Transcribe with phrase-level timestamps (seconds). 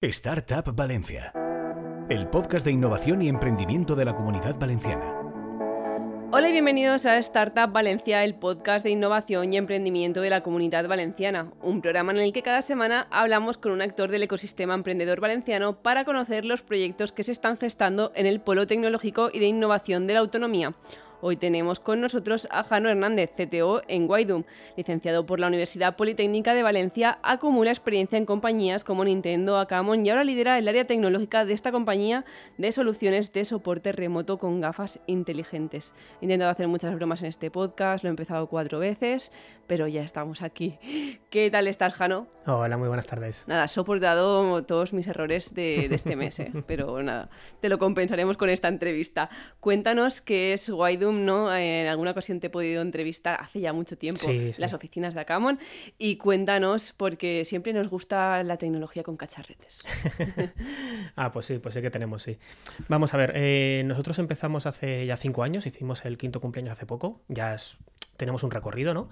[0.00, 1.32] Startup Valencia,
[2.08, 5.12] el podcast de innovación y emprendimiento de la comunidad valenciana.
[6.30, 10.86] Hola y bienvenidos a Startup Valencia, el podcast de innovación y emprendimiento de la comunidad
[10.86, 15.18] valenciana, un programa en el que cada semana hablamos con un actor del ecosistema emprendedor
[15.18, 19.46] valenciano para conocer los proyectos que se están gestando en el polo tecnológico y de
[19.46, 20.76] innovación de la autonomía.
[21.20, 24.44] Hoy tenemos con nosotros a Jano Hernández, CTO en Guaidum.
[24.76, 30.10] Licenciado por la Universidad Politécnica de Valencia, acumula experiencia en compañías como Nintendo, Acamon y
[30.10, 32.24] ahora lidera el área tecnológica de esta compañía
[32.56, 35.92] de soluciones de soporte remoto con gafas inteligentes.
[36.20, 39.32] He intentado hacer muchas bromas en este podcast, lo he empezado cuatro veces,
[39.66, 40.78] pero ya estamos aquí.
[41.30, 42.28] ¿Qué tal estás, Jano?
[42.46, 43.44] Hola, muy buenas tardes.
[43.48, 46.52] Nada, he soportado todos mis errores de, este mes, ¿eh?
[46.66, 47.28] pero nada,
[47.60, 49.30] te lo compensaremos con esta entrevista.
[49.58, 54.26] Cuéntanos qué es Guaidum En alguna ocasión te he podido entrevistar hace ya mucho tiempo
[54.58, 55.58] las oficinas de Acamon
[55.98, 59.80] y cuéntanos porque siempre nos gusta la tecnología con cacharretes.
[61.16, 62.36] ah, pues sí, pues sí que tenemos, sí.
[62.88, 66.86] Vamos a ver, eh, nosotros empezamos hace ya cinco años, hicimos el quinto cumpleaños hace
[66.86, 67.56] poco, ya
[68.16, 69.08] tenemos un recorrido, ¿no?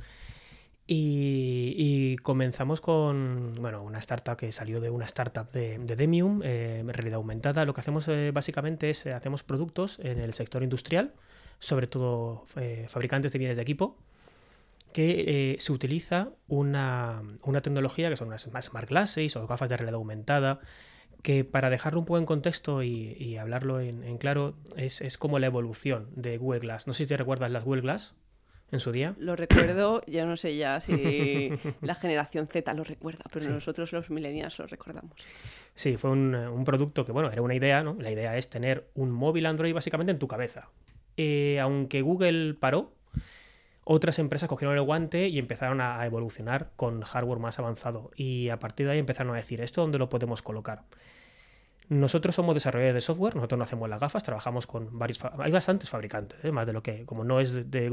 [0.89, 7.17] Y, comenzamos con bueno, una startup que salió de una startup de, Demium, eh, realidad
[7.17, 7.65] aumentada.
[7.65, 11.13] Lo que hacemos eh, básicamente es hacemos productos en el sector industrial,
[11.59, 13.97] sobre todo eh, fabricantes de bienes de equipo,
[14.93, 17.23] que eh, se utiliza una,
[17.63, 20.61] tecnología que son unas smart glasses o gafas de realidad aumentada,
[21.23, 26.09] que para dejarlo un poco en contexto y, hablarlo en, claro, es, como la evolución
[26.15, 26.87] de Google Glass.
[26.87, 28.15] No sé si te recuerdas las Google Glass
[28.71, 29.15] en su día.
[29.19, 31.51] Lo recuerdo, ya no sé ya si
[31.83, 35.13] la generación Z lo recuerda, pero nosotros los millennials lo recordamos.
[35.75, 37.97] Sí, fue un, un, producto que, bueno, era una idea, ¿no?
[38.01, 40.71] La idea es tener un móvil Android básicamente en tu cabeza.
[41.17, 42.93] Eh, aunque Google paró,
[43.89, 48.11] otras empresas cogieron el guante y empezaron a, evolucionar con hardware más avanzado.
[48.17, 50.83] Y a partir de ahí empezaron a decir, ¿esto dónde lo podemos colocar?
[51.89, 55.25] Nosotros somos desarrolladores de software, nosotros no hacemos las gafas, trabajamos con varios...
[55.39, 56.51] Hay bastantes fabricantes, ¿eh?
[56.51, 57.07] más de lo que...
[57.07, 57.89] Como no es de,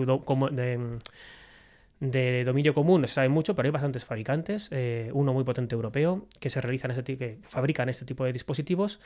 [2.43, 6.49] dominio común, se sabe mucho, pero hay bastantes fabricantes, eh, uno muy potente europeo, que
[6.49, 8.99] se realizan este, que fabrican este tipo de dispositivos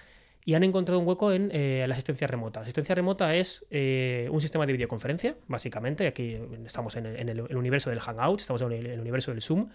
[0.47, 2.61] y han encontrado un hueco en eh, la asistencia remota.
[2.61, 6.07] La asistencia remota es eh, un sistema de videoconferencia, básicamente.
[6.07, 9.69] Aquí estamos en el, universo del Hangout, estamos en el, universo del Zoom,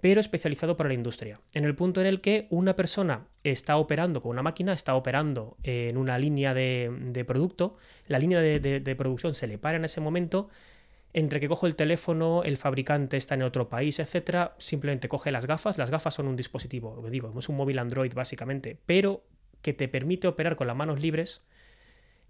[0.00, 1.40] pero especializado para la industria.
[1.54, 5.56] En el punto en el que una persona está operando con una máquina, está operando
[5.62, 7.76] en una línea de, producto,
[8.08, 10.48] la línea de, producción se le para en ese momento.
[11.12, 15.46] Entre que cojo el teléfono, el fabricante está en otro país, etcétera, simplemente coge las
[15.46, 15.78] gafas.
[15.78, 19.22] Las gafas son un dispositivo, lo que digo, es un móvil Android básicamente, pero
[19.62, 21.42] que te permite operar con las manos libres,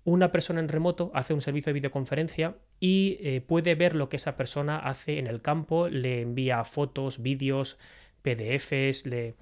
[0.05, 4.17] una persona en remoto hace un servicio de videoconferencia y eh, puede ver lo que
[4.17, 7.79] esa persona hace en el campo, le envía fotos, vídeos,
[8.23, 9.35] PDFs, le,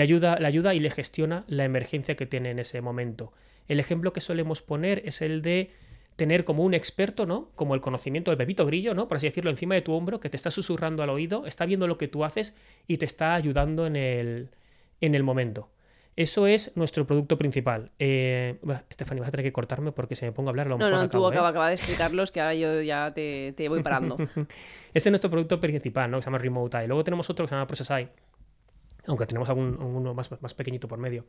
[0.00, 3.32] ayuda, le ayuda y le gestiona la emergencia que tiene en ese momento.
[3.66, 5.70] El ejemplo que solemos poner es el de
[6.16, 7.50] tener como un experto, ¿no?
[7.56, 9.08] Como el conocimiento del Pepito Grillo, ¿no?
[9.08, 11.88] Por así decirlo, encima de tu hombro, que te está susurrando al oído, está viendo
[11.88, 12.54] lo que tú haces
[12.86, 14.50] y te está ayudando en el,
[15.00, 15.70] en el momento.
[16.16, 17.90] Eso es nuestro producto principal.
[17.98, 18.60] Eh,
[18.92, 20.66] Stephanie, vas a tener que cortarme porque se me pongo a hablar.
[20.66, 23.68] A lo no, no, tú acaba, acaba, de explicarlos que ahora yo ya te, te
[23.68, 24.16] voy parando.
[24.94, 26.18] Ese es nuestro producto principal, ¿no?
[26.18, 26.86] Que se llama Remote Eye.
[26.86, 28.08] Luego tenemos otro que se llama Process Eye,
[29.06, 31.26] aunque tenemos algún, uno más, más pequeñito por medio.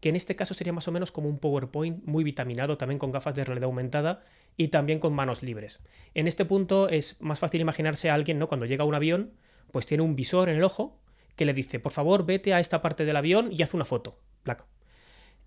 [0.00, 3.12] Que en este caso sería más o menos como un PowerPoint muy vitaminado, también con
[3.12, 4.24] gafas de realidad aumentada
[4.56, 5.78] y también con manos libres.
[6.14, 8.48] En este punto es más fácil imaginarse a alguien, ¿no?
[8.48, 9.34] Cuando llega a un avión,
[9.70, 10.98] pues tiene un visor en el ojo
[11.40, 14.18] que le dice, por favor, vete a esta parte del avión y haz una foto.
[14.42, 14.66] Placa.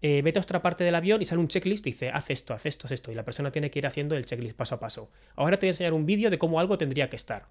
[0.01, 2.65] Eh, vete a otra parte del avión y sale un checklist dice, haz esto, haz
[2.65, 3.11] esto, haz esto.
[3.11, 5.11] Y la persona tiene que ir haciendo el checklist paso a paso.
[5.35, 7.45] Ahora te voy a enseñar un vídeo de cómo algo tendría que estar.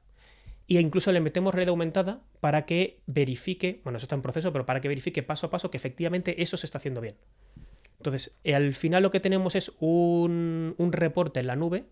[0.67, 4.67] Y incluso le metemos red aumentada para que verifique, bueno, eso está en proceso, pero
[4.67, 7.15] para que verifique paso a paso que efectivamente eso se está haciendo bien.
[7.99, 11.85] Entonces, al final lo que tenemos es un reporte en la nube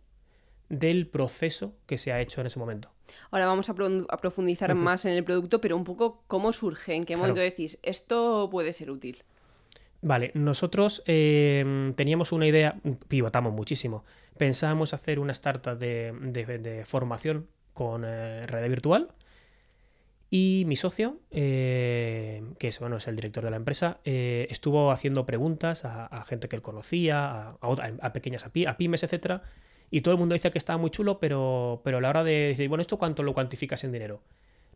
[0.70, 2.90] del proceso que se ha hecho en ese momento.
[3.30, 7.16] Ahora vamos a, profundizar más en el producto, pero un poco cómo surge, en qué
[7.16, 9.22] momento decís, esto puede ser útil.
[10.00, 12.76] Vale, nosotros eh, teníamos una idea,
[13.08, 14.04] pivotamos muchísimo.
[14.38, 19.08] Pensábamos hacer una startup de, formación con eh, red virtual.
[20.32, 25.26] Y mi socio, eh, que es, bueno, es el director de la empresa, estuvo haciendo
[25.26, 27.58] preguntas a, gente que él conocía, a,
[28.00, 29.42] a pequeñas a, pymes, etcétera,
[29.90, 32.48] y todo el mundo dice que estaba muy chulo, pero, pero a la hora de
[32.48, 34.22] decir, bueno, ¿esto cuánto lo cuantificas en dinero?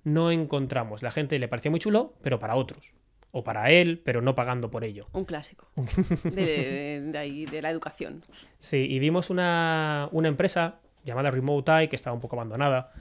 [0.03, 1.03] No encontramos.
[1.03, 2.93] La gente le parecía muy chulo, pero para otros.
[3.31, 5.07] O para él, pero no pagando por ello.
[5.13, 5.69] Un clásico.
[6.25, 8.23] de, ahí, de la educación.
[8.59, 12.93] Sí, y vimos una, empresa llamada Remote Eye, que estaba un poco abandonada,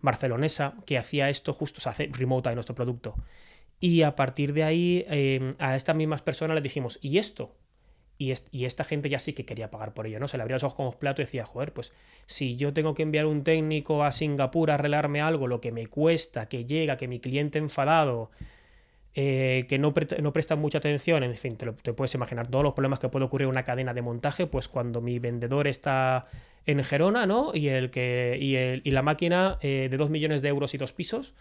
[0.00, 3.14] barcelonesa, que hacía esto justo, o sea, hace Remote Eye nuestro producto.
[3.80, 7.54] Y a partir de ahí, eh, a estas mismas personas les dijimos, ¿y esto?
[8.16, 10.28] Y, y, esta gente ya sí que quería pagar por ello, ¿no?
[10.28, 11.92] Se le abría los ojos como plato y decía, joder, pues
[12.26, 15.88] si yo tengo que enviar un técnico a Singapur a arreglarme algo, lo que me
[15.88, 18.30] cuesta, que llega, que mi cliente enfadado,
[19.16, 22.74] eh, que no, no, prestan mucha atención, en fin, te, te, puedes imaginar todos los
[22.74, 26.26] problemas que puede ocurrir en una cadena de montaje, pues cuando mi vendedor está
[26.66, 27.52] en Gerona, ¿no?
[27.54, 30.78] Y, el que, y, el, y la máquina eh, de 2 millones de euros y
[30.78, 31.34] dos pisos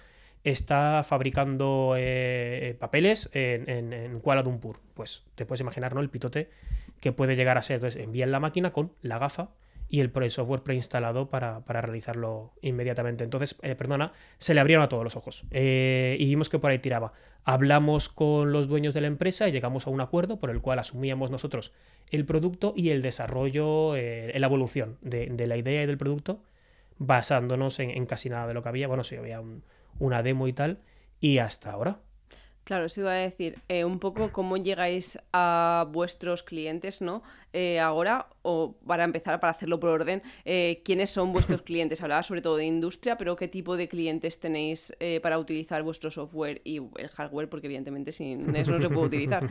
[0.43, 4.79] está fabricando eh, papeles en, en, Kuala Lumpur.
[4.93, 6.01] Pues te puedes imaginar, ¿no?
[6.01, 6.49] El pitote
[6.99, 7.75] que puede llegar a ser.
[7.75, 9.51] Entonces envían la máquina con la gafa
[9.89, 13.23] y el, software preinstalado para, para, realizarlo inmediatamente.
[13.23, 16.71] Entonces, eh, perdona, se le abrieron a todos los ojos eh, y vimos que por
[16.71, 17.13] ahí tiraba.
[17.43, 20.79] Hablamos con los dueños de la empresa y llegamos a un acuerdo por el cual
[20.79, 21.73] asumíamos nosotros
[22.09, 26.43] el producto y el desarrollo, la evolución de, de, la idea y del producto,
[26.97, 28.87] basándonos en, en, casi nada de lo que había.
[28.87, 29.63] Bueno, sí, había un,
[29.99, 30.79] una demo y tal,
[31.19, 31.99] y hasta ahora.
[32.63, 37.21] Claro, os iba a decir eh, un poco cómo llegáis a vuestros clientes, ¿no?
[37.51, 42.01] Eh, ahora, o para empezar, para hacerlo por orden, eh, ¿quiénes son vuestros clientes?
[42.01, 46.61] Hablaba sobre todo de industria, pero ¿qué tipo de clientes tenéis para utilizar vuestro software
[46.63, 47.49] y el hardware?
[47.49, 49.47] Porque evidentemente sin eso no se puede utilizar.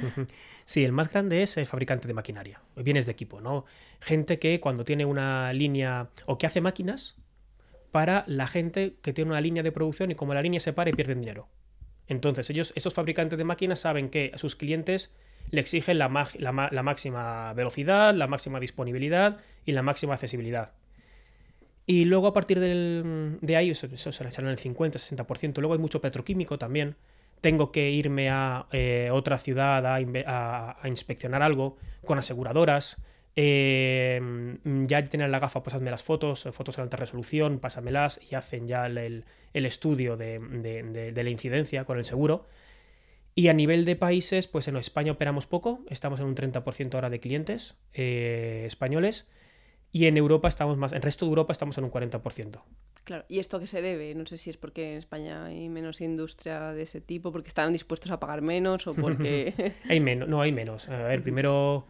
[0.65, 3.67] Sí, el más grande es el fabricante de maquinaria, bienes de equipo, ¿no?
[4.01, 7.22] Gente que cuando tiene una línea o que hace máquinas
[7.93, 10.91] para la gente que tiene una línea de producción y como la línea se para
[10.91, 11.49] y pierden dinero.
[12.09, 15.13] Entonces, ellos, esos fabricantes de máquinas saben que a sus clientes
[15.51, 20.73] le exigen la, máxima velocidad, la máxima disponibilidad y la máxima accesibilidad.
[21.85, 25.59] Y luego a partir de ahí, eso, eso se le echan el 50-60%.
[25.59, 26.97] Luego hay mucho petroquímico también.
[27.41, 33.03] Tengo que irme a eh, otra ciudad a, inspeccionar algo con aseguradoras.
[33.35, 34.21] Eh,
[34.87, 38.67] ya tienen la gafa, pues hazme las fotos, fotos en alta resolución, pásamelas y hacen
[38.67, 39.25] ya el,
[39.55, 42.47] el estudio de, de, de, de, la incidencia con el seguro.
[43.35, 47.09] Y a nivel de países, pues en España operamos poco, estamos en un 30% ahora
[47.09, 49.31] de clientes eh, españoles.
[49.95, 52.63] Y en Europa estamos más, en el resto de Europa estamos en un 40%.
[53.05, 54.15] Claro, ¿y esto a qué se debe?
[54.15, 57.73] No sé si es porque en España hay menos industria de ese tipo, porque están
[57.73, 59.73] dispuestos a pagar menos o porque...
[59.89, 60.89] hay menos, no, hay menos.
[60.89, 61.87] A ver, primero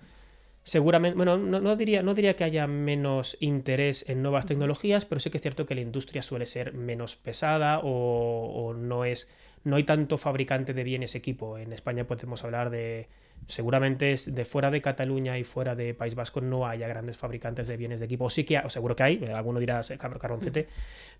[0.65, 5.21] seguramente, bueno, no, no, diría, no diría que haya menos interés en nuevas tecnologías, pero
[5.21, 9.31] sí que es cierto que la industria suele ser menos pesada o, o, no es,
[9.65, 11.59] no hay tanto fabricante de bienes equipo.
[11.59, 13.09] En España podemos hablar de,
[13.47, 17.69] seguramente es de fuera de Cataluña y fuera de País Vasco no haya grandes fabricantes
[17.69, 18.27] de bienes de equipo.
[18.27, 20.69] O sí que, o seguro que hay, alguno dirá carroncete,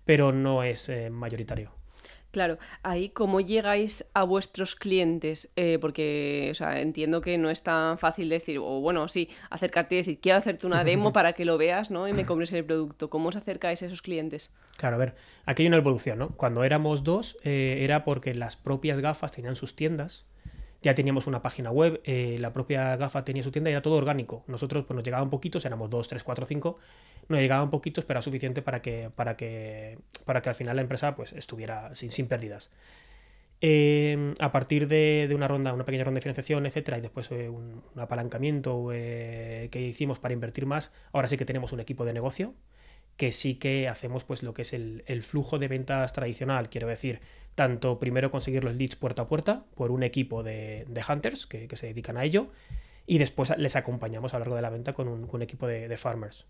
[0.05, 1.82] pero no es eh, mayoritario.
[2.33, 7.61] Claro, ahí cómo llegáis a vuestros clientes, eh, porque o sea, entiendo que no es
[7.61, 11.45] tan fácil decir, o bueno, sí, acercarte y decir, quiero hacerte una demo para que
[11.45, 12.07] lo veas, ¿no?
[12.07, 13.11] Y me compres el producto.
[13.11, 14.51] ¿Cómo os acercáis a esos clientes?
[14.77, 15.13] Claro, a ver,
[15.45, 16.29] aquí hay una evolución, ¿no?
[16.29, 20.25] Cuando éramos dos, eh, era porque las propias gafas tenían sus tiendas,
[20.83, 23.95] ya teníamos una página web, eh, la propia gafa tenía su tienda y era todo
[23.95, 24.43] orgánico.
[24.47, 26.77] Nosotros pues nos llegaban poquitos, éramos dos, tres, cuatro, cinco,
[27.29, 30.81] nos llegaban poquitos, pero era suficiente para que, para que, para que al final la
[30.83, 32.69] empresa pues estuviera sin, sin pérdidas.
[33.65, 37.47] Eh, a partir de, una ronda, una pequeña ronda de financiación, etcétera, y después eh,
[37.47, 42.11] un, apalancamiento eh, que hicimos para invertir más, ahora sí que tenemos un equipo de
[42.11, 42.55] negocio
[43.15, 47.21] que sí que hacemos pues lo que es el, flujo de ventas tradicional, quiero decir,
[47.55, 51.67] tanto primero conseguir los leads puerta a puerta por un equipo de, de hunters que,
[51.67, 52.47] que, se dedican a ello
[53.05, 55.67] y después les acompañamos a lo largo de la venta con un, con un equipo
[55.67, 56.45] de, de, farmers.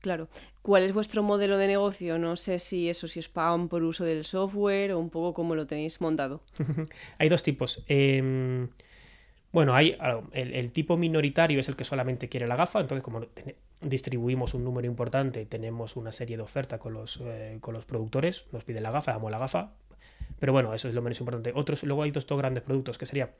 [0.00, 0.28] Claro.
[0.60, 2.18] ¿Cuál es vuestro modelo de negocio?
[2.18, 5.54] No sé si eso si os pagan por uso del software o un poco cómo
[5.54, 6.42] lo tenéis montado.
[7.18, 7.82] Hay dos tipos.
[7.88, 8.68] Eh,
[9.54, 9.96] bueno, hay
[10.32, 13.24] el, el, tipo minoritario es el que solamente quiere la gafa, entonces como
[13.82, 18.46] distribuimos un número importante, tenemos una serie de oferta con los, eh, con los productores,
[18.50, 19.70] nos piden la gafa, damos la gafa,
[20.38, 21.52] pero bueno, eso es lo menos importante.
[21.54, 23.34] Otros, luego hay dos, grandes productos, que sería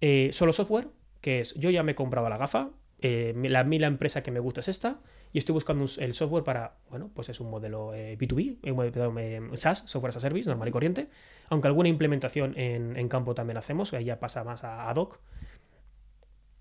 [0.00, 0.88] eh, solo software,
[1.20, 4.40] que es yo ya me he comprado la gafa, eh, la, la empresa que me
[4.40, 4.98] gusta es esta,
[5.34, 9.82] y estoy buscando el software para, bueno, pues es un modelo eh, B2B, eh, SaaS,
[9.86, 11.08] software as a service, normal y corriente,
[11.50, 15.20] aunque alguna implementación en, campo también hacemos, ahí ya pasa más a ad hoc,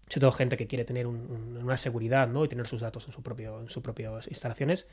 [0.09, 2.43] sobre todo gente que quiere tener un, un, una seguridad ¿no?
[2.43, 4.89] y tener sus datos en, su propio, en sus propias instalaciones.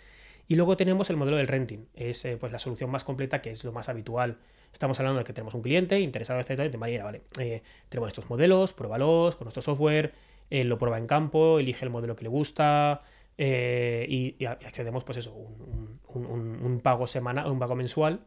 [0.47, 3.65] Y luego tenemos el modelo del renting, es pues la solución más completa que es
[3.65, 4.39] lo más habitual.
[4.73, 8.29] Estamos hablando de que tenemos un cliente interesado, etcétera, de manera, vale, eh, tenemos estos
[8.31, 10.13] modelos, pruébalos con nuestro software,
[10.49, 13.03] eh, lo prueba en campo, elige el modelo que le gusta
[13.37, 18.21] eh, y, y, accedemos, pues eso, un, un, un pago semanal, un pago mensual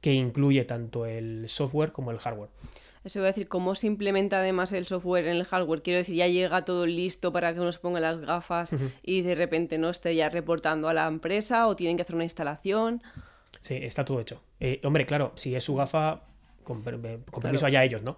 [0.00, 2.50] que incluye tanto el software como el hardware.
[3.04, 5.82] Eso va a decir, ¿cómo se implementa además el software en el hardware?
[5.82, 8.92] Quiero decir, ya llega todo listo para que uno se ponga las gafas uh -huh.
[9.02, 12.24] y de repente no esté ya reportando a la empresa o tienen que hacer una
[12.24, 13.02] instalación.
[13.60, 14.40] Sí, está todo hecho.
[14.64, 16.22] Eh, hombre, claro, si es su gafa,
[16.62, 18.16] con, permiso allá ellos, ¿no?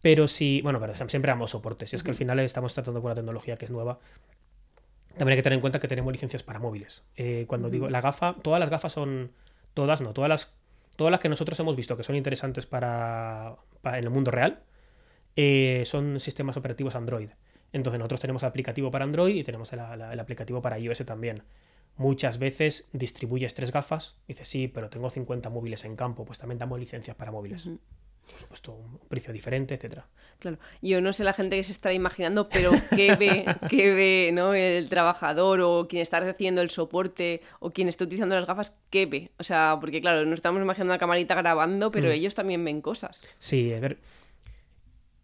[0.00, 1.86] Pero si, bueno, pero siempre damos soporte.
[1.86, 3.98] Si es que al final estamos tratando con una tecnología que es nueva,
[5.18, 7.02] también hay que tener en cuenta que tenemos licencias para móviles.
[7.16, 9.32] Eh, cuando digo la gafa, todas las gafas son,
[9.74, 10.54] todas no, todas las,
[10.96, 14.62] todas las que nosotros hemos visto que son interesantes para, en el mundo real,
[15.36, 17.28] eh, son sistemas operativos Android.
[17.70, 21.42] Entonces nosotros tenemos el aplicativo para Android y tenemos el, aplicativo para iOS también.
[21.96, 26.58] Muchas veces distribuyes tres gafas, dices, sí, pero tengo 50 móviles en campo, pues también
[26.58, 27.68] damos licencias para móviles.
[28.30, 30.06] Por supuesto, un precio diferente, etcétera.
[30.38, 34.30] Claro, yo no sé la gente que se está imaginando, pero ¿qué ve, qué ve
[34.32, 34.54] ¿no?
[34.54, 38.76] el trabajador o quien está haciendo el soporte o quien está utilizando las gafas?
[38.90, 39.32] ¿Qué ve?
[39.38, 42.12] O sea, porque claro, nos estamos imaginando una camarita grabando, pero mm.
[42.12, 43.26] ellos también ven cosas.
[43.38, 43.98] Sí, a ver,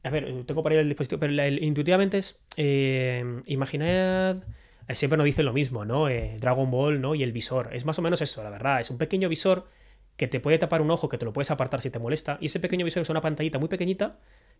[0.02, 2.40] a ver, tengo para ir el dispositivo, pero intuitivamente es.
[2.56, 4.42] Eh, imaginad.
[4.88, 6.08] Eh, siempre nos dicen lo mismo, ¿no?
[6.08, 7.14] Eh, Dragon Ball, ¿no?
[7.14, 7.68] Y el visor.
[7.72, 8.80] Es más o menos eso, la verdad.
[8.80, 9.68] Es un pequeño visor
[10.16, 12.38] que te puede tapar un ojo, que te lo puedes apartar si te molesta.
[12.40, 14.18] Y ese pequeño visor es una pantallita muy pequeñita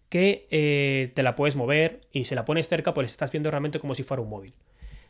[0.08, 3.94] que te la puedes mover y si la pones cerca, pues estás viendo realmente como
[3.94, 4.54] si fuera un móvil.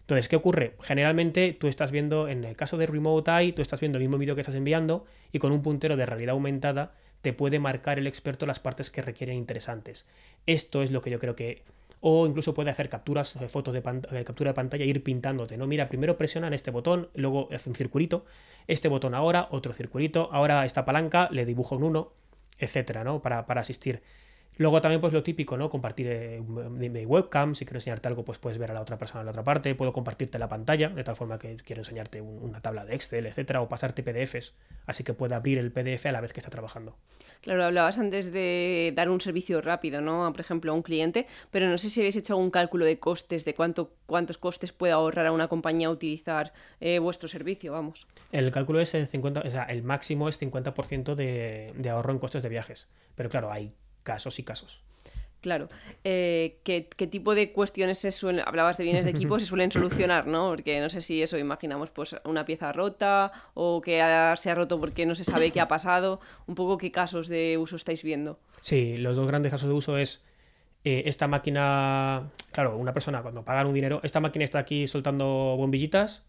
[0.01, 0.75] Entonces, ¿qué ocurre?
[0.81, 4.17] Generalmente tú estás viendo, en el caso de Remote Eye, tú estás viendo el mismo
[4.17, 8.07] vídeo que estás enviando y con un puntero de realidad aumentada te puede marcar el
[8.07, 10.09] experto las partes que requieren interesantes.
[10.47, 11.63] Esto es lo que yo creo que
[12.01, 15.57] o incluso puede hacer capturas, eh, fotos de eh, captura de pantalla e ir pintándote,
[15.57, 15.67] ¿no?
[15.67, 18.25] Mira, primero presionan este botón, luego hace un circulito,
[18.67, 22.13] este botón ahora, otro circulito, ahora esta palanca, le dibujo un 1,
[22.59, 23.21] etcétera, ¿no?
[23.23, 24.03] Para, para asistir.
[24.59, 25.71] Luego también pues lo típico, ¿no?
[25.71, 29.21] Compartir eh, mi webcam, si quiero enseñarte algo pues puedes ver a la otra persona
[29.21, 32.61] en la otra parte, puedo compartirte la pantalla, de tal forma que quiero enseñarte una
[32.61, 34.55] tabla de Excel, etcétera, o pasarte PDFs,
[34.87, 36.97] así que pueda abrir el PDF a la vez que está trabajando.
[37.41, 40.29] Claro, hablabas antes de dar un servicio rápido, ¿no?
[40.33, 43.45] Por ejemplo, a un cliente, pero no sé si habéis hecho algún cálculo de costes,
[43.45, 48.09] de cuánto, cuántos costes puede ahorrar a una compañía utilizar eh, vuestro servicio, vamos.
[48.33, 52.19] El cálculo es el 50, o sea, el máximo es 50% de, de ahorro en
[52.19, 54.83] costes de viajes, pero claro, hay casos y casos.
[55.41, 55.69] Claro.
[56.03, 60.27] Eh, ¿qué, tipo de cuestiones se suelen, hablabas de bienes de equipo, se suelen solucionar,
[60.27, 60.49] ¿no?
[60.51, 63.99] Porque no sé si eso, imaginamos, pues una pieza rota o que
[64.37, 66.21] se ha roto porque no se sabe qué ha pasado.
[66.47, 68.41] Un poco qué casos de uso estáis viendo.
[68.61, 70.25] Sí, los dos grandes casos de uso es
[70.85, 75.55] eh, esta máquina, claro, una persona cuando pagan un dinero, esta máquina está aquí soltando
[75.57, 76.25] bombillitas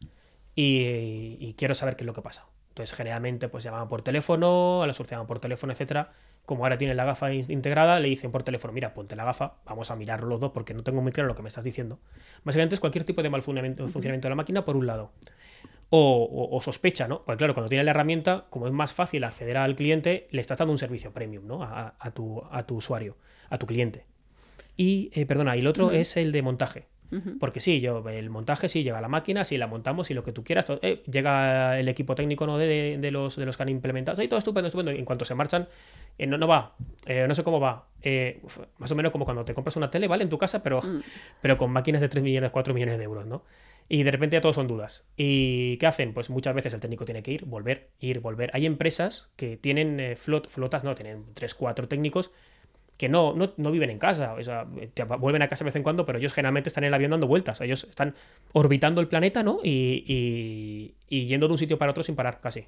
[0.53, 2.45] y, y quiero saber qué es lo que pasa.
[2.79, 6.13] Entonces, generalmente, pues llaman por teléfono, a la solución por teléfono, etcétera.
[6.45, 9.91] Como ahora tiene la gafa integrada, le dicen por teléfono, mira, ponte la gafa, vamos
[9.91, 12.00] a mirar los dos porque no tengo muy claro lo que me estás diciendo.
[12.45, 15.12] Básicamente es cualquier tipo de mal funcionamiento, de la máquina, por un lado.
[15.89, 17.21] O, sospecha, ¿no?
[17.24, 20.57] Porque claro, cuando tiene la herramienta, como es más fácil acceder al cliente, le estás
[20.57, 21.63] dando un servicio premium, ¿no?
[21.63, 23.17] A, tu, a tu, usuario,
[23.50, 24.05] a tu cliente.
[24.77, 26.88] Y, eh, perdona, y el otro es el de montaje.
[27.39, 30.24] Porque sí, yo, el montaje sí llega a la máquina, sí la montamos y lo
[30.24, 30.66] que tú quieras.
[30.82, 32.58] Eh, llega el equipo técnico ¿no?
[32.58, 34.28] de, de, los, de los que han implementado.
[34.28, 34.92] Todo estupendo, estupendo.
[34.92, 35.68] En cuanto se marchan,
[36.18, 36.75] eh, no, no va.
[37.06, 37.88] Eh, no sé cómo va.
[38.78, 40.24] más o menos como cuando te compras una tele, ¿vale?
[40.24, 41.00] En tu casa, pero, mm.
[41.42, 43.44] pero con máquinas de 3 millones, 4 millones de euros, ¿no?
[43.92, 45.08] Y de repente ya todos son dudas.
[45.18, 46.13] ¿Y qué hacen?
[46.13, 48.51] Pues muchas veces el técnico tiene que ir, volver, ir, volver.
[48.54, 52.32] Hay empresas que tienen flotas, no, tienen 3, 4 técnicos
[53.00, 54.68] que no, no, viven en casa, o sea,
[55.20, 57.27] vuelven a casa de vez en cuando, pero ellos generalmente están en el avión dando
[57.27, 58.13] vueltas, ellos están
[58.51, 59.62] orbitando el planeta, ¿no?
[59.63, 62.65] Y, y yendo de un sitio para otro sin parar, casi.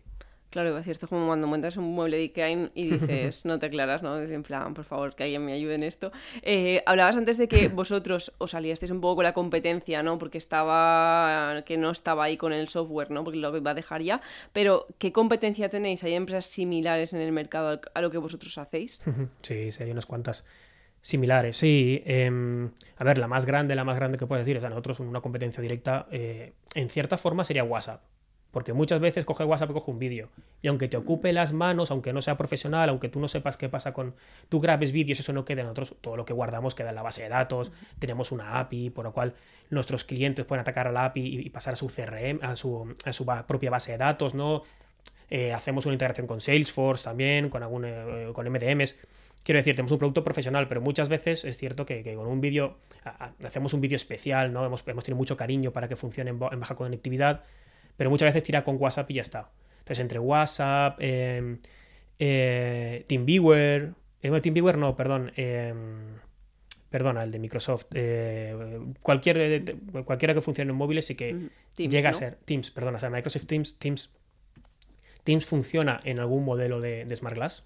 [0.51, 4.03] Claro, es cierto, como cuando montas un mueble de Ikea y dices, no te aclaras,
[4.03, 4.19] ¿no?
[4.19, 6.11] En plan, por favor, que alguien me ayude en esto.
[6.41, 10.17] Eh, hablabas antes de que vosotros os aliasteis un poco con la competencia, ¿no?
[10.19, 13.23] Porque estaba, que no estaba ahí con el software, ¿no?
[13.23, 14.21] Porque lo iba a dejar ya.
[14.51, 16.03] Pero, ¿qué competencia tenéis?
[16.03, 19.01] ¿Hay empresas similares en el mercado a lo que vosotros hacéis?
[19.41, 20.43] Sí, sí, hay unas cuantas
[20.99, 22.03] similares, sí.
[22.05, 24.99] Em, a ver, la más grande, la más grande que puedes decir, o sea, nosotros
[24.99, 28.03] una competencia directa, eh, en cierta forma sería WhatsApp.
[28.51, 30.29] Porque muchas veces coge WhatsApp y coge un vídeo.
[30.61, 33.69] Y aunque te ocupe las manos, aunque no sea profesional, aunque tú no sepas qué
[33.69, 34.13] pasa con.
[34.49, 35.95] Tú grabes vídeos, eso no queda en nosotros.
[36.01, 37.71] Todo lo que guardamos queda en la base de datos.
[37.99, 39.35] Tenemos una API, por lo cual
[39.69, 43.13] nuestros clientes pueden atacar a la API y pasar a su CRM, a su, a
[43.13, 44.63] su propia base de datos, ¿no?
[45.29, 48.97] Eh, hacemos una integración con Salesforce también, con, algún, eh, con MDMs.
[49.43, 52.77] Quiero decir, tenemos un producto profesional, pero muchas veces es cierto que, con un vídeo,
[53.43, 54.65] hacemos un vídeo especial, ¿no?
[54.65, 57.43] Hemos, hemos tenido mucho cariño para que funcione en baja conectividad
[58.01, 59.51] pero muchas veces tira con WhatsApp y ya está.
[59.77, 61.59] Entonces, entre WhatsApp, em,
[62.17, 63.93] eh, TeamViewer,
[64.23, 66.15] eh, TeamViewer no, perdón, em,
[66.89, 72.09] perdona, el de Microsoft, eh, cualquier, eh, cualquiera que funcione en móviles sí que llega
[72.09, 74.09] a ser Teams, perdona, o sea, Microsoft Teams, Teams,
[75.23, 77.65] Teams funciona en algún modelo de, Smart Glass,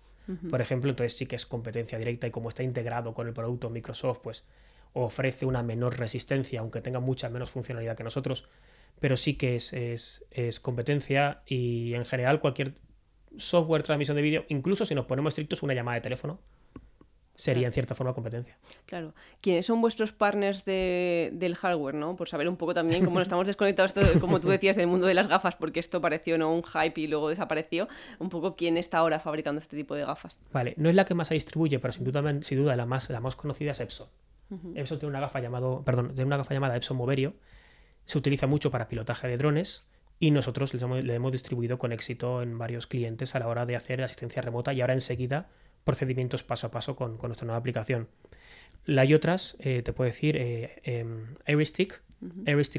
[0.49, 3.69] por ejemplo, entonces sí que es competencia directa y como está integrado con el producto
[3.69, 4.43] Microsoft, pues
[4.91, 8.49] ofrece una menor resistencia, aunque tenga mucha menos funcionalidad que nosotros
[8.99, 12.75] pero sí que es, es, competencia y en general cualquier
[13.37, 16.39] software transmisión de vídeo, incluso si nos ponemos estrictos, una llamada de teléfono
[17.35, 18.57] sería en cierta forma competencia.
[18.85, 19.13] Claro.
[19.41, 22.15] ¿Quiénes son vuestros partners de, del hardware, no?
[22.15, 25.27] Por saber un poco también cómo estamos desconectados, como tú decías, del mundo de las
[25.27, 26.53] gafas, porque esto pareció ¿no?
[26.53, 27.87] un hype y luego desapareció.
[28.19, 30.39] Un poco quién está ahora fabricando este tipo de gafas.
[30.53, 33.09] Vale, no es la que más se distribuye, pero sin duda, sin duda la, más,
[33.09, 34.07] la más conocida es Epson.
[34.75, 37.33] Epson tiene una gafa llamado, perdón, tiene una gafa llamada Epson Moverio.
[38.05, 39.83] Se utiliza mucho para pilotaje de drones
[40.19, 44.01] y nosotros le hemos distribuido con éxito en varios clientes a la hora de hacer
[44.01, 45.49] asistencia remota y ahora enseguida
[45.83, 48.07] procedimientos paso a paso con, nuestra nueva aplicación.
[48.85, 51.05] La hay otras, eh, te puedo decir, eh,
[51.45, 52.01] Airistick.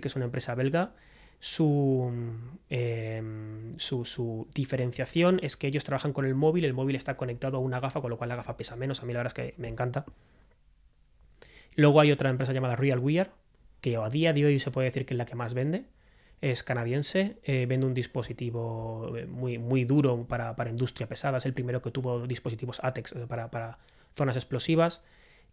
[0.04, 0.94] es una empresa belga.
[2.68, 7.58] Em, su, su, diferenciación es que ellos trabajan con el móvil, el móvil está conectado
[7.58, 9.02] a una gafa, con lo cual la gafa pesa menos.
[9.02, 10.04] A mí la verdad es que me encanta.
[11.76, 13.30] Luego hay otra empresa llamada Real Wear,
[13.86, 15.84] que a día de hoy se puede decir que es la que más vende
[16.40, 21.54] es canadiense, eh, vende un dispositivo eh, muy, muy duro para, industria pesada, es el
[21.54, 23.78] primero que tuvo dispositivos ATEX eh, para,
[24.16, 25.04] zonas explosivas.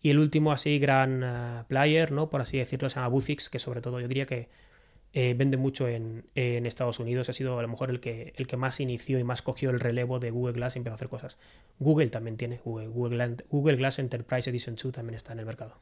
[0.02, 2.32] Y el último así gran player, ¿no?
[2.32, 4.50] por así decirlo, se llama Bufix, que sobre todo yo diría que
[5.14, 8.58] eh, vende mucho en, Estados Unidos, ha sido a lo mejor el que, el que
[8.58, 11.38] más inició y más cogió el relevo de Google Glass y empezó a hacer cosas.
[11.80, 15.78] Google también tiene, Google, Glass Enterprise Edition 2 también está en el mercado.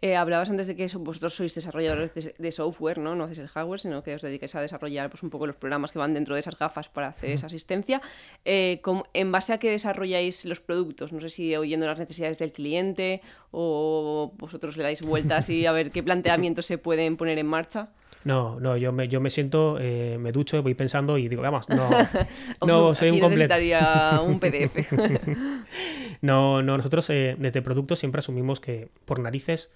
[0.00, 3.16] Eh, hablabas antes de que vosotros sois desarrolladores de, software, ¿no?
[3.16, 5.90] No hacéis el hardware, sino que os dedicáis a desarrollar pues, un poco los programas
[5.90, 8.00] que van dentro de esas gafas para hacer esa asistencia.
[8.44, 8.80] Eh,
[9.14, 11.12] ¿En base a qué desarrolláis los productos?
[11.12, 15.72] No sé si oyendo las necesidades del cliente o vosotros le dais vueltas y a
[15.72, 17.90] ver qué planteamientos se pueden poner en marcha.
[18.24, 21.68] No, no, yo me, yo me siento, eh, me ducho, voy pensando y digo, vamos,
[21.68, 21.88] no,
[22.66, 23.54] no soy un completo.
[24.26, 24.92] un PDF.
[26.20, 29.70] no, no, nosotros eh, desde producto siempre asumimos que por narices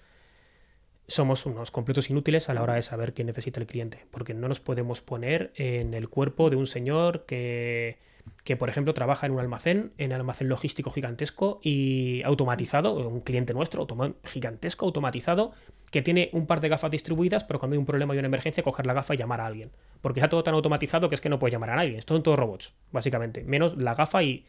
[1.07, 4.47] somos unos completos inútiles a la hora de saber qué necesita el cliente, porque no
[4.47, 7.97] nos podemos poner en el cuerpo de un señor que,
[8.43, 13.21] que por ejemplo, trabaja en un almacén, en un almacén logístico gigantesco y automatizado, un
[13.21, 13.87] cliente nuestro,
[14.23, 15.53] gigantesco, automatizado,
[15.95, 18.61] que tiene un par de gafas distribuidas, pero cuando hay un problema y una emergencia,
[18.61, 19.71] coger la gafa y llamar a alguien.
[20.01, 22.01] Porque está todo tan automatizado que es que no puede llamar a nadie.
[22.05, 23.45] Son todos robots, básicamente.
[23.45, 24.45] Menos la gafa y,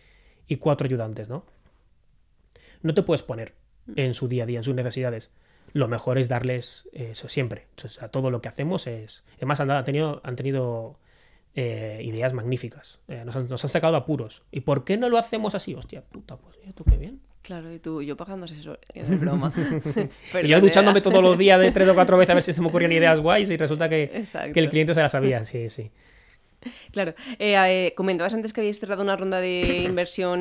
[0.59, 1.45] cuatro ayudantes, ¿no?
[2.83, 3.55] No te puedes poner
[3.95, 5.31] en su día a día, en sus necesidades.
[5.73, 7.69] Lo mejor es darles eso siempre.
[7.85, 9.23] O sea, todo lo que hacemos es.
[9.37, 10.99] Además, han, tenido, han tenido
[11.55, 12.99] eh, ideas magníficas.
[13.07, 14.43] Eh, nos, han, sacado apuros.
[14.51, 15.77] ¿Y por qué no lo hacemos así?
[15.77, 17.21] Hostia puta, pues tú qué bien.
[17.47, 19.53] Claro, y tú, yo pagando eso, es broma.
[20.43, 22.61] y yo duchándome todos los días de tres o cuatro veces a ver si se
[22.61, 25.93] me ocurrían ideas guays y resulta que, que el cliente se las sabía, sí, sí.
[26.91, 27.15] Claro.
[27.39, 30.41] Eh, eh, comentabas antes que habíais cerrado una ronda de inversión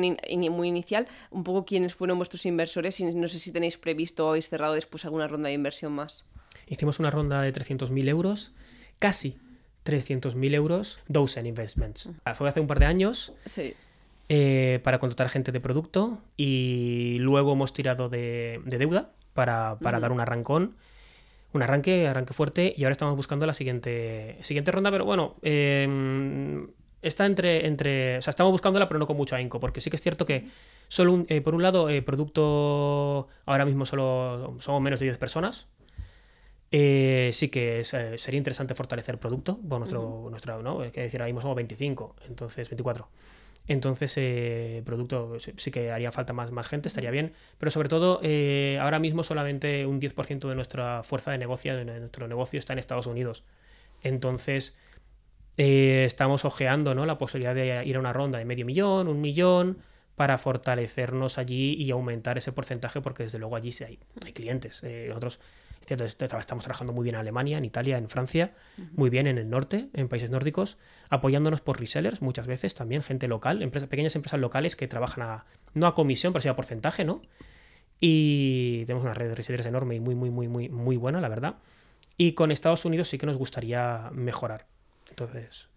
[0.50, 1.06] muy inicial.
[1.30, 4.74] Un poco quiénes fueron vuestros inversores y no sé si tenéis previsto o habéis cerrado
[4.74, 6.26] después alguna ronda de inversión más.
[6.66, 8.52] Hicimos una ronda de 300.000 euros,
[8.98, 9.38] casi
[9.84, 12.10] 300.000 euros, Dozen Investments.
[12.34, 13.32] Fue hace un par de años.
[13.44, 13.74] Sí.
[14.28, 20.20] Eh, para contratar gente de producto y luego hemos tirado de, deuda para, dar un
[20.20, 20.74] arrancón.
[21.52, 26.68] Un arranque, arranque fuerte y ahora estamos buscando la siguiente, siguiente ronda, pero bueno, em,
[27.02, 29.96] está entre, entre, o sea, estamos buscándola pero no con mucho ahínco, porque sí que
[29.96, 30.48] es cierto que
[30.88, 35.68] solo eh, por un lado, eh, producto ahora mismo solo somos menos de 10 personas,
[36.70, 39.56] sí que sería interesante fortalecer producto.
[39.62, 40.82] Bueno, nuestro, nuestra, ¿no?
[40.82, 43.08] Es que decir, ahora mismo somos 25, entonces 24.
[43.68, 47.32] Entonces, eh, producto sí que haría falta más, más gente, estaría bien.
[47.58, 51.84] Pero sobre todo, eh, ahora mismo solamente un 10% de nuestra fuerza de negocio, de
[51.84, 53.44] nuestro negocio, está en Estados Unidos.
[54.02, 54.78] Entonces,
[55.56, 57.06] eh, estamos ojeando ¿no?
[57.06, 59.78] la posibilidad de ir a una ronda de medio millón, un millón,
[60.14, 64.82] para fortalecernos allí y aumentar ese porcentaje, porque desde luego allí sí hay, hay clientes.
[65.08, 65.40] nosotros
[65.94, 68.54] Estamos trabajando muy bien en Alemania, en Italia, en Francia,
[68.92, 73.28] muy bien en el norte, en países nórdicos, apoyándonos por resellers muchas veces también, gente
[73.28, 75.44] local, empresas, pequeñas empresas locales que trabajan a,
[75.74, 77.22] no a comisión, pero sí a porcentaje, ¿no?
[78.00, 81.28] Y tenemos una red de resellers enorme y muy, muy, muy, muy, muy buena, la
[81.28, 81.56] verdad.
[82.16, 84.66] Y con Estados Unidos sí que nos gustaría mejorar.
[85.08, 85.68] Entonces,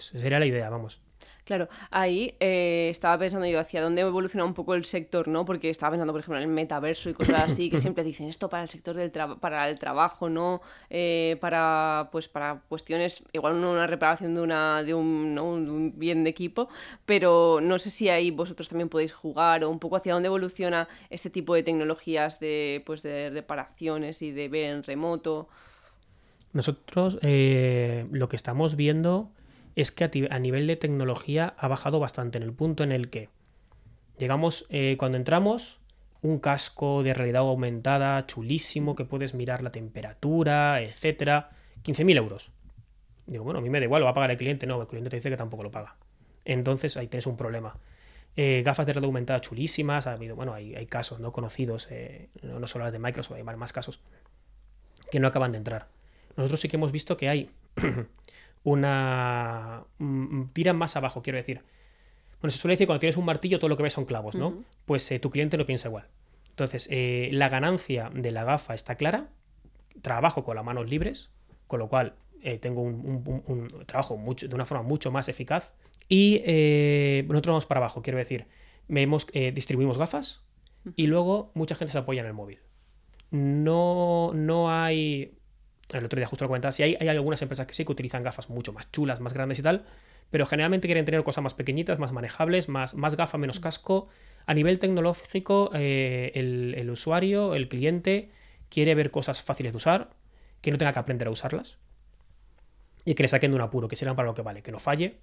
[0.00, 1.00] sería la idea, vamos.
[1.48, 5.46] Claro, ahí eh, estaba pensando yo hacia dónde evoluciona un poco el sector, ¿no?
[5.46, 8.50] Porque estaba pensando, por ejemplo, en el metaverso y cosas así, que siempre dicen esto
[8.50, 10.60] para el sector del para el trabajo, ¿no?
[10.90, 16.68] Eh, para, pues, para cuestiones, igual una reparación de, una, de un, bien de equipo,
[17.06, 20.86] pero no sé si ahí vosotros también podéis jugar o un poco hacia dónde evoluciona
[21.08, 25.48] este tipo de tecnologías de, pues, de reparaciones y de ver en remoto.
[26.52, 29.30] Nosotros eh, lo que estamos viendo
[29.80, 33.28] es que a, nivel de tecnología ha bajado bastante en el punto en el que
[34.18, 35.78] llegamos, eh, cuando entramos,
[36.20, 41.50] un casco de realidad aumentada chulísimo que puedes mirar la temperatura, etcétera,
[41.84, 42.50] 15.000 euros.
[43.26, 44.66] Digo, bueno, a mí me da igual, lo va a pagar el cliente.
[44.66, 45.94] No, el cliente te dice que tampoco lo paga.
[46.44, 47.78] Entonces ahí tienes un problema.
[48.34, 52.30] Eh, gafas de realidad aumentada chulísimas, ha habido, bueno, hay, hay casos no conocidos, eh,
[52.42, 54.00] no, solo las de Microsoft, hay más casos
[55.08, 55.86] que no acaban de entrar.
[56.36, 57.50] Nosotros sí que hemos visto que hay
[58.70, 59.84] una...
[59.98, 61.62] Mm, tiran más abajo, quiero decir.
[62.40, 64.64] Bueno, se suele decir cuando tienes un martillo todo lo que ves son clavos, ¿no?
[64.84, 66.06] Pues tu cliente no piensa igual.
[66.50, 66.88] Entonces,
[67.32, 69.28] la ganancia de la gafa está clara,
[70.02, 71.30] trabajo con las manos libres,
[71.66, 75.72] con lo cual eh, tengo un, trabajo mucho, de una forma mucho más eficaz.
[76.08, 78.46] Y eh, nosotros vamos para abajo, quiero decir,
[78.86, 80.44] vemos, eh, distribuimos gafas
[80.96, 82.60] y luego mucha gente se apoya en el móvil.
[83.30, 85.37] No, no hay.
[85.90, 88.22] El otro día justo lo comentaba, si hay, hay algunas empresas que sí que utilizan
[88.22, 89.86] gafas mucho más chulas, más grandes y tal,
[90.30, 94.08] pero generalmente quieren tener cosas más pequeñitas, más manejables, más, más gafa, menos casco.
[94.46, 98.30] A nivel tecnológico, el, el, usuario, el cliente,
[98.68, 100.10] quiere ver cosas fáciles de usar,
[100.60, 101.78] que no tenga que aprender a usarlas
[103.04, 104.78] y que le saquen de un apuro, que sirvan para lo que vale, que no
[104.78, 105.18] falle,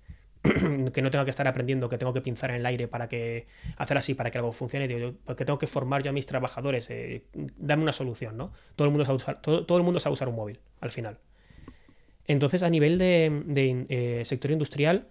[0.93, 3.47] que no tenga que estar aprendiendo, que tengo que pinzar en el aire para que
[3.77, 7.23] hacer así, para que algo funcione, porque tengo que formar yo a mis trabajadores, eh,
[7.58, 8.51] dame una solución, ¿no?
[8.75, 11.17] Todo el, mundo sabe usar, todo, el mundo sabe usar un móvil, al final.
[12.27, 15.08] Entonces, a nivel de, eh, sector industrial,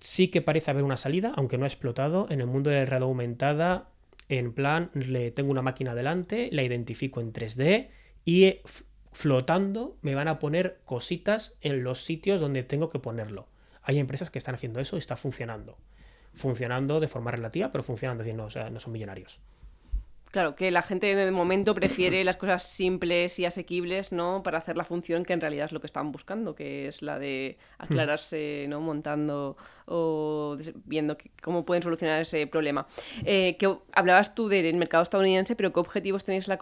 [0.00, 2.26] sí que parece haber una salida, aunque no ha explotado.
[2.28, 3.88] En el mundo de la aumentada,
[4.28, 7.88] en plan, le tengo una máquina delante, la identifico en 3D
[8.24, 8.60] y
[9.10, 13.46] flotando me van a poner cositas en los sitios donde tengo que ponerlo.
[13.82, 15.76] Hay empresas que están haciendo eso y está funcionando.
[16.32, 19.40] Funcionando de forma relativa, pero funcionando, es decir, no, sea, no son millonarios.
[20.32, 24.42] Claro, que la gente de momento prefiere las cosas simples y asequibles, ¿no?
[24.42, 27.18] Para hacer la función que en realidad es lo que están buscando, que es la
[27.18, 28.80] de aclararse, ¿no?
[28.80, 32.86] Montando o viendo cómo pueden solucionar ese problema.
[33.26, 36.58] Eh, que hablabas tú del mercado estadounidense, pero ¿qué objetivos tenéis la,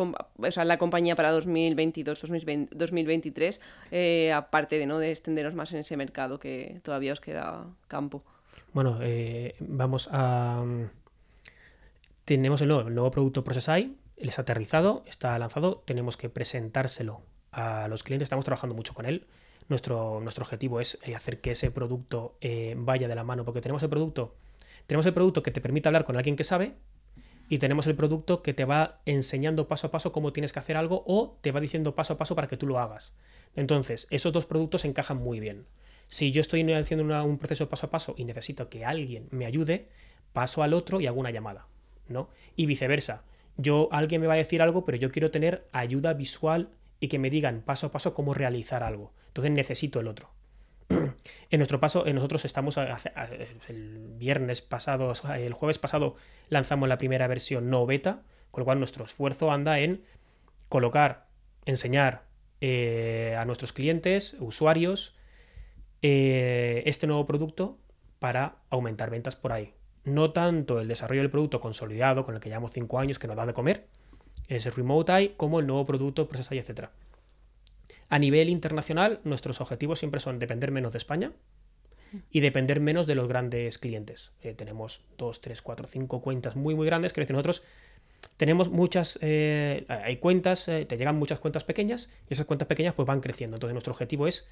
[0.64, 3.60] la compañía para 2022-2023?
[3.92, 4.98] Eh, aparte de, ¿no?
[4.98, 8.24] de extenderos más en ese mercado que todavía os queda campo.
[8.72, 10.64] Bueno, eh, vamos a
[12.36, 17.88] tenemos el nuevo, producto Process AI, él está aterrizado, está lanzado, tenemos que presentárselo a
[17.88, 19.26] los clientes, estamos trabajando mucho con él.
[19.68, 23.60] Nuestro, nuestro objetivo es eh, hacer que ese producto eh, vaya de la mano, porque
[23.60, 24.36] tenemos el producto,
[24.86, 26.76] tenemos el producto que te permite hablar con alguien que sabe,
[27.48, 30.76] y tenemos el producto que te va enseñando paso a paso cómo tienes que hacer
[30.76, 33.12] algo o te va diciendo paso a paso para que tú lo hagas.
[33.56, 35.66] Entonces, esos dos productos encajan muy bien.
[36.06, 39.88] Si yo estoy haciendo un proceso paso a paso y necesito que alguien me ayude,
[40.32, 41.66] paso al otro y hago una llamada.
[42.56, 43.24] Y viceversa.
[43.56, 47.18] Yo, alguien me va a decir algo, pero yo quiero tener ayuda visual y que
[47.18, 49.12] me digan paso a paso cómo realizar algo.
[49.28, 50.30] Entonces necesito el otro.
[50.88, 52.76] en nuestro paso, en nosotros estamos
[53.68, 56.16] el viernes pasado, el jueves pasado
[56.48, 60.02] lanzamos la primera versión no beta, con lo cual nuestro esfuerzo anda en
[60.68, 61.26] colocar,
[61.64, 62.24] enseñar
[62.60, 65.14] eh, a nuestros clientes, usuarios,
[66.02, 67.78] eh, este nuevo producto
[68.18, 72.48] para aumentar ventas por ahí no tanto el desarrollo del producto consolidado, con el que
[72.48, 73.86] llevamos 5 años, que nos da de comer,
[74.48, 76.88] es Remote Eye, como el nuevo producto Process Eye, etc.
[78.08, 81.32] A nivel internacional, nuestros objetivos siempre son depender menos de España
[82.30, 84.32] y depender menos de los grandes clientes.
[84.42, 87.62] Eh, tenemos 2, 3, 4, 5 cuentas muy, muy grandes, que decir, nosotros
[88.36, 92.94] tenemos muchas, eh, hay cuentas, eh, te llegan muchas cuentas pequeñas y esas cuentas pequeñas
[92.94, 93.56] pues van creciendo.
[93.56, 94.48] Entonces nuestro objetivo es,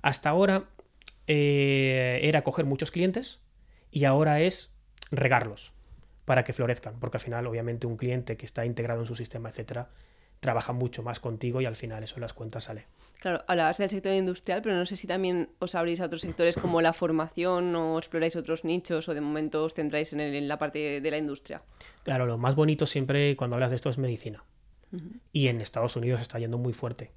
[0.00, 0.70] hasta ahora
[1.26, 3.40] era coger muchos clientes
[3.90, 4.76] y ahora es
[5.12, 5.72] regarlos
[6.24, 9.48] para que florezcan, porque al final, obviamente, un cliente que está integrado en su sistema,
[9.48, 9.88] etcétera,
[10.40, 12.86] trabaja mucho más contigo y al final eso en las cuentas sale.
[13.20, 16.56] Claro, hablabas del sector industrial, pero no sé si también os abrís a otros sectores
[16.56, 21.00] como la formación o exploráis otros nichos o de momento os centráis en, la parte
[21.00, 21.62] de la industria.
[22.02, 24.42] Claro, lo más bonito siempre cuando hablas de esto es medicina.
[25.32, 27.12] Y en Estados Unidos está yendo muy fuerte.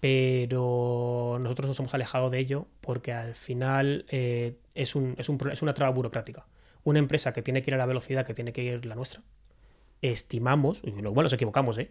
[0.00, 5.38] Pero nosotros nos hemos alejado de ello porque al final eh, es, un, es, un,
[5.52, 6.46] es una traba burocrática
[6.84, 9.22] una empresa que tiene que ir a la velocidad que tiene que ir la nuestra,
[10.02, 11.90] estimamos, bueno, nos equivocamos, ¿eh?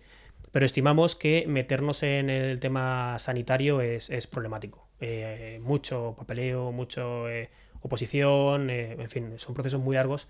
[0.51, 4.87] pero estimamos que meternos en el tema sanitario es, problemático.
[4.99, 7.49] Eh, mucho papeleo, mucho eh,
[7.81, 10.27] oposición, en fin, son procesos muy largos.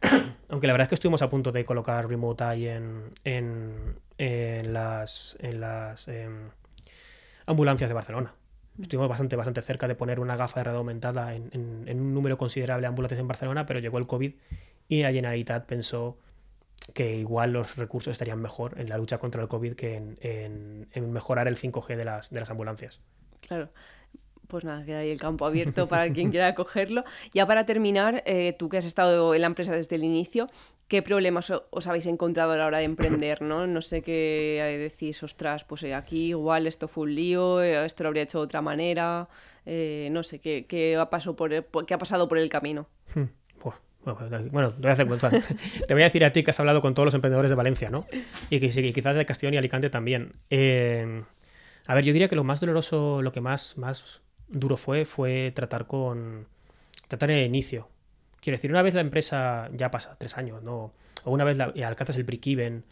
[0.48, 5.36] Aunque la verdad es que estuvimos a punto de colocar Remote Eye en, en, las,
[5.40, 6.50] en las em,
[7.46, 8.32] ambulancias de Barcelona.
[8.80, 11.50] Estuvimos bastante, bastante cerca de poner una gafa de red aumentada en,
[11.86, 14.32] un número considerable de ambulancias en Barcelona, pero llegó el COVID
[14.88, 16.18] y la Generalitat pensó
[16.94, 21.48] que igual los recursos estarían mejor en la lucha contra el COVID que en, mejorar
[21.48, 23.00] el 5G de las, de las ambulancias.
[23.40, 23.68] Claro.
[24.46, 27.04] Pues nada, queda ahí el campo abierto para quien quiera cogerlo.
[27.34, 30.48] Ya para terminar, eh, tú que has estado en la empresa desde el inicio,
[30.88, 33.66] qué problemas os habéis encontrado a la hora de emprender, ¿no?
[33.66, 38.02] No sé qué decís, ostras, pues eh, aquí igual esto fue un lío, eh, esto
[38.02, 39.28] lo habría hecho de otra manera,
[39.66, 42.88] eh, no sé, ¿qué, ha pasado por el, camino?
[43.14, 43.24] Hmm,
[44.52, 45.30] bueno, te voy, a
[45.86, 47.90] te voy a decir a ti que has hablado con todos los emprendedores de Valencia,
[47.90, 48.06] ¿no?
[48.48, 50.32] Y que quizás de Castellón y Alicante también.
[50.50, 55.52] a ver, yo diría que lo más doloroso, lo que más, más duro fue, fue
[55.54, 56.46] tratar con...
[57.08, 57.88] tratar en el inicio
[58.40, 60.92] Quiero decir, una vez la empresa ya pasa tres años, ¿no?
[61.24, 62.84] O una vez alcanzas el break-even,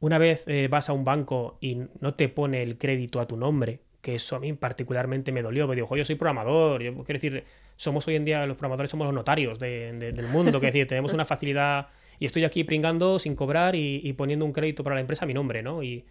[0.00, 3.36] una vez eh, vas a un banco y no te pone el crédito a tu
[3.36, 5.68] nombre, que eso a mí particularmente me dolió.
[5.68, 6.82] Me dijo, yo soy programador.
[6.82, 7.44] Yo, quiero decir,
[7.76, 10.58] somos hoy en día, los programadores somos los notarios del mundo.
[10.58, 11.86] Quiero decir, tenemos una facilidad
[12.18, 15.34] y estoy aquí pringando sin cobrar y, poniendo un crédito para la empresa a mi
[15.34, 15.82] nombre, ¿no?
[15.82, 16.04] Y,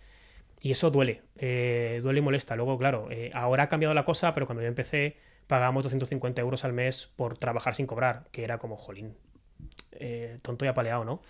[0.64, 2.56] eso duele, eh, duele y molesta.
[2.56, 6.66] Luego, claro, eh, ahora ha cambiado la cosa, pero cuando yo empecé pagábamos 250 euros
[6.66, 9.16] al mes por trabajar sin cobrar, que era como, jolín,
[9.94, 11.22] eh, tonto y apaleado, ¿no?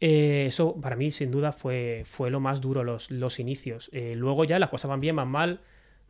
[0.00, 3.88] Eh, eso para mí sin duda fue, fue lo más duro, los, los inicios.
[3.92, 5.60] Eh, luego ya las cosas van bien, van mal,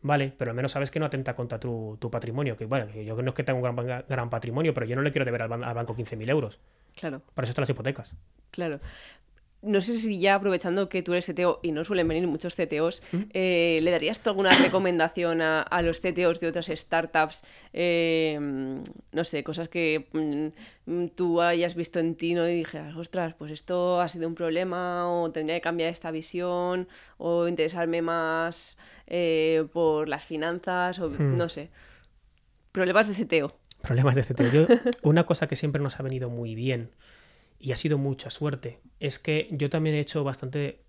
[0.01, 2.57] vale, pero al menos sabes que no atenta contra tu, patrimonio.
[2.57, 5.11] Que bueno, yo no es que tenga un gran, gran patrimonio, pero yo no le
[5.11, 6.59] quiero deber al, al banco 15.000 euros.
[6.97, 7.21] Claro.
[7.35, 8.15] Para eso están las hipotecas.
[8.51, 8.81] Claro
[9.63, 13.03] no sé si ya aprovechando que tú eres CTO y no suelen venir muchos CTOs,
[13.13, 13.23] ¿Mm?
[13.33, 17.45] eh, ¿le darías tú alguna recomendación a, los CTOs de otras startups?
[17.73, 18.39] Eh,
[19.13, 22.49] no sé, cosas que mm, tú hayas visto en ti ¿no?
[22.49, 26.89] y dijeras, ostras, pues esto ha sido un problema o tendría que cambiar esta visión
[27.19, 31.37] o interesarme más eh, por las finanzas o hmm.
[31.37, 31.71] no sé.
[32.73, 33.57] Problemas de CTO.
[33.83, 34.45] Problemas de CTO.
[34.51, 34.67] Yo,
[35.03, 36.91] una cosa que siempre nos ha venido muy bien
[37.63, 38.81] y ha sido mucha suerte.
[38.99, 40.81] Es que yo también he hecho bastante,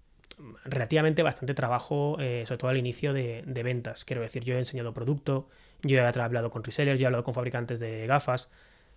[0.65, 4.03] relativamente bastante trabajo, eh, sobre todo al inicio de, ventas.
[4.03, 5.47] Quiero decir, yo he enseñado producto,
[5.83, 8.49] yo he hablado con resellers, yo he hablado con fabricantes de gafas,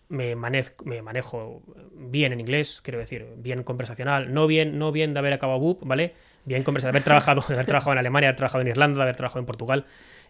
[0.09, 5.19] me, me manejo bien en inglés, quiero decir, bien conversacional, no bien, no bien de
[5.19, 6.13] haber acabado BUP, ¿vale?
[6.45, 8.97] Bien conversacional, de haber trabajado, de haber trabajado en Alemania, de haber trabajado en Irlanda,
[8.97, 9.87] de haber trabajado en Portugal,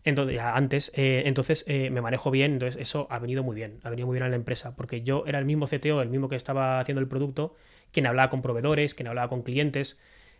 [0.07, 3.91] entonces, antes, eh, entonces eh, me manejo bien, entonces eso ha venido muy bien, ha
[3.91, 6.37] venido muy bien a la empresa, porque yo era el mismo CTO, el mismo que
[6.37, 7.57] estaba haciendo el producto,
[7.91, 9.99] quien hablaba con proveedores, quien hablaba con clientes,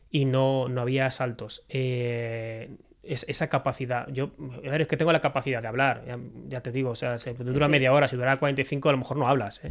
[0.09, 1.65] y no, no había saltos.
[1.69, 2.71] Eh,
[3.07, 6.05] es, esa capacidad, yo es que tengo la capacidad de hablar,
[6.49, 9.17] ya, te digo, o sea, si dura media hora, si dura 45, a lo mejor
[9.17, 9.63] no hablas.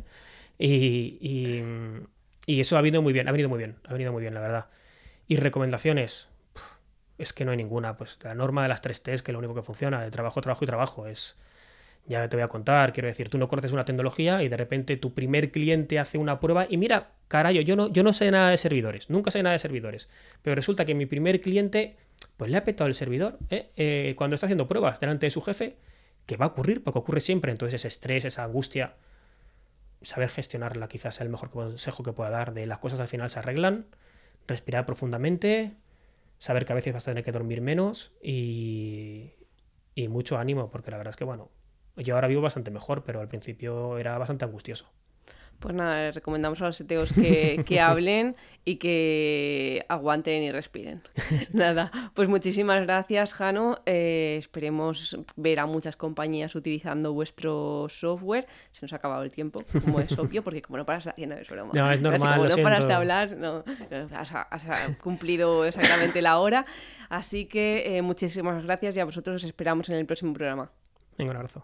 [0.58, 1.18] Y,
[2.48, 4.40] y, eso ha venido muy bien, ha venido muy bien, ha venido muy bien, la
[4.40, 4.66] verdad.
[5.28, 6.28] Y recomendaciones,
[7.18, 7.98] es que no hay ninguna.
[7.98, 10.42] Pues la norma de las tres T es que lo único que funciona, de trabajo,
[10.42, 11.36] trabajo y trabajo, es.
[12.08, 14.96] Ya te voy a contar, quiero decir, tú no conoces una tecnología y de repente
[14.96, 18.52] tu primer cliente hace una prueba y mira, carajo, yo no, yo no sé nada
[18.52, 20.08] de servidores, nunca sé nada de servidores,
[20.44, 21.98] pero resulta que mi primer cliente,
[22.38, 23.72] pues le ha petado el servidor, ¿eh?
[23.76, 25.78] Eh, cuando está haciendo pruebas delante de su jefe,
[26.28, 28.96] que va a ocurrir, porque ocurre siempre, entonces ese estrés, esa angustia,
[30.04, 33.32] saber gestionarla quizás sea el mejor consejo que pueda dar, de las cosas al final
[33.32, 33.88] se arreglan,
[34.48, 35.74] respirar profundamente,
[36.38, 39.32] saber que a veces vas a tener que dormir menos y,
[39.96, 41.50] y mucho ánimo, porque la verdad es que, bueno,
[41.98, 44.88] yo ahora vivo bastante mejor, pero al principio era bastante angustioso.
[45.60, 51.02] Pues nada, recomendamos a los seteos que, que hablen y que aguanten y respiren.
[51.54, 53.80] nada, pues muchísimas gracias, Jano.
[53.86, 58.48] Eh, esperemos ver a muchas compañías utilizando vuestro software.
[58.74, 61.26] Se nos ha acabado el tiempo, como es obvio, porque como no paras de...
[61.26, 61.72] No, es broma.
[61.74, 63.64] No, es normal, Como no paras de hablar, no,
[64.14, 66.66] has, cumplido exactamente la hora.
[67.10, 70.70] Así que eh, muchísimas gracias y a vosotros os esperamos en el próximo programa.
[71.18, 71.64] Venga, un abrazo.